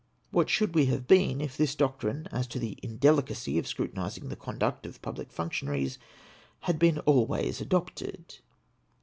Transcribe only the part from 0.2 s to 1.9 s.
What should we have been if this